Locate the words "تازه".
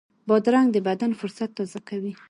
1.57-1.79